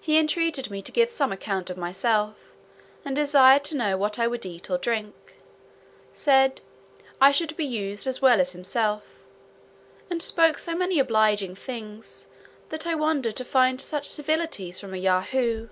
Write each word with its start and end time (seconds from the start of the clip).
He 0.00 0.18
entreated 0.18 0.70
me 0.70 0.82
to 0.82 0.92
give 0.92 1.10
some 1.10 1.32
account 1.32 1.68
of 1.68 1.76
myself, 1.76 2.36
and 3.04 3.16
desired 3.16 3.64
to 3.64 3.76
know 3.76 3.96
what 3.96 4.16
I 4.16 4.28
would 4.28 4.46
eat 4.46 4.70
or 4.70 4.78
drink; 4.78 5.34
said, 6.12 6.60
"I 7.20 7.32
should 7.32 7.56
be 7.56 7.64
used 7.64 8.06
as 8.06 8.22
well 8.22 8.40
as 8.40 8.52
himself;" 8.52 9.02
and 10.10 10.22
spoke 10.22 10.58
so 10.58 10.76
many 10.76 11.00
obliging 11.00 11.56
things, 11.56 12.28
that 12.68 12.86
I 12.86 12.94
wondered 12.94 13.34
to 13.34 13.44
find 13.44 13.80
such 13.80 14.06
civilities 14.08 14.78
from 14.78 14.94
a 14.94 14.96
Yahoo. 14.96 15.66